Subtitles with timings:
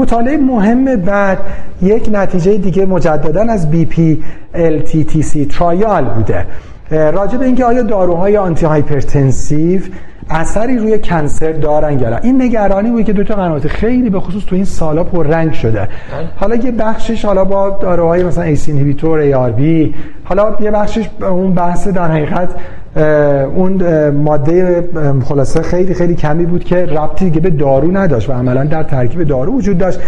[0.00, 1.38] مطالعه مهم بعد
[1.82, 6.46] یک نتیجه دیگه مجددا از BPLTTC trial بوده.
[6.90, 9.80] راجع به اینکه آیا داروهای antihypertensive
[10.30, 14.56] اثری روی cancer دارن یا این نگرانی بود که تو سنوات قبلی به خصوص تو
[14.56, 15.88] این سالا پر رنگ شده
[16.36, 19.94] حالا یه بخشش حالا با داروهای مثلا ACE inhibitor ARB
[20.24, 22.54] حالا یه بخشش اون بحث در حقیقت
[23.54, 24.84] اون ماده
[25.24, 29.22] خلاصه خیلی خیلی کمی بود که ربطی دیگه به دارو نداشت و عملا در ترکیب
[29.22, 30.00] دارو وجود داشت.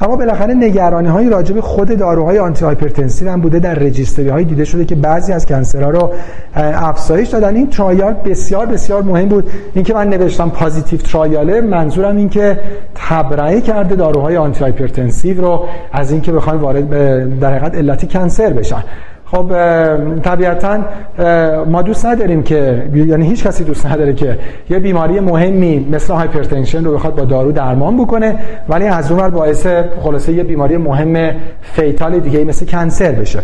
[0.00, 4.64] اما بالاخره نگرانی های راجع به خود داروهای antihypertensive هم بوده در registry های دیده
[4.64, 6.12] شده که بعضی از cancer ها رو
[6.54, 7.56] افزایش دادن.
[7.56, 9.50] این trial بسیار بسیار مهم بود.
[9.74, 12.60] اینکه من نوشتم positive trial ه منظورم این که
[12.94, 18.84] تبرئه کرده داروهای antihypertensive رو از اینکه بخوایم وارد در حقیقت علت cancer بشن.
[19.30, 19.52] خب
[20.20, 20.78] طبیعتا
[21.66, 24.38] ما دوست نداریم که یعنی هیچ کسی دوست نداره که
[24.70, 28.36] یه بیماری مهمی مثل hypertension رو بخواد با دارو درمان بکنه
[28.68, 29.66] ولی از اون باعث
[30.02, 33.42] خلاصه یه بیماری مهم fatal دیگه مثل cancer بشه.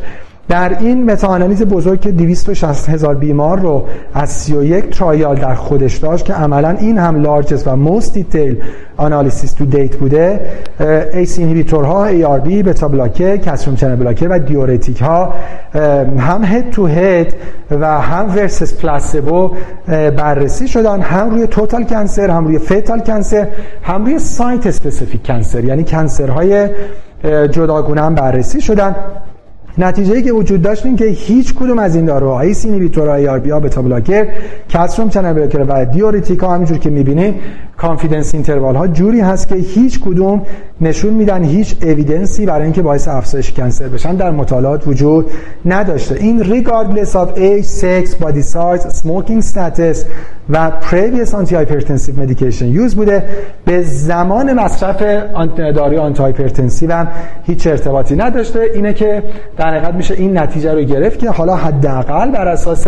[0.48, 6.25] در این متاانالیز بزرگ که 260 هزار بیمار رو از 31 trial در خودش داشت
[6.25, 8.56] که عملا این هم largest و most detailed
[8.97, 10.41] analysis to date بوده
[11.14, 15.34] ACE inhibitor ها ARB beta blocker calcium channel blocker و diuretic ها
[16.19, 17.34] هم head to head
[17.70, 19.50] و هم versus placebo
[19.89, 23.48] بررسی شدن هم روی total cancer هم روی fatal cancer
[23.83, 26.69] هم روی site specific cancer یعنی cancer های
[27.25, 28.97] جداگونه هم بررسی شدن.
[29.78, 33.61] نتیجه که وجود داشت این که هیچ کدوم از این داروها ACE inhibitor ARB ها
[33.60, 34.28] beta blocker
[34.70, 37.34] calcium channel blocker و diuretic ا همینجور که می‌بینید
[37.77, 40.42] confidence interval ها جوری هست که هیچ کدوم
[40.81, 45.31] نشون میدن هیچ evidence ی برای اینکه باعث افزایش cancer بشن در مطالعات وجود
[45.64, 46.14] نداشته.
[46.14, 49.98] این regardless of age, sex, body size, smoking status
[50.50, 53.22] و previous anti-hypertensive medication use بوده.
[53.64, 55.03] به زمان مصرف
[55.56, 57.09] داروی antihypertensive هم
[57.47, 58.61] هیچ ارتباطی نداشته.
[58.75, 59.22] اینه که
[59.64, 62.86] حقیقت میشه این نتیجه رو گرفت که حالا حداقل بر اساس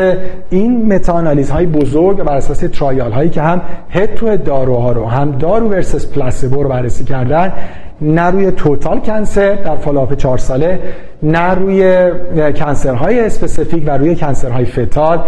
[0.51, 3.61] این متاانالیز های بزرگ بر اساس trial هایی که هم
[3.91, 7.53] head to داروها رو هم دارو versus placebo رو بررسی کردن
[8.01, 10.81] نه روی total cancer در follow-up چهار ساله
[11.23, 12.13] نه روی
[12.53, 15.23] cancer های specific و روی cancer های fatal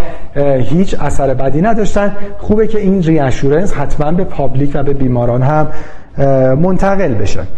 [0.61, 2.17] هیچ اثر بدی نداشتن.
[2.39, 5.69] خوبه که این reassurance حتما به public و به بیماران هم
[6.55, 7.41] منتقل بشه.